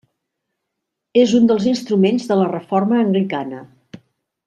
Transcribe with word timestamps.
És 1.25 1.35
un 1.41 1.45
dels 1.51 1.67
instruments 1.73 2.25
de 2.33 2.39
la 2.43 2.49
Reforma 2.57 3.01
Anglicana. 3.07 3.61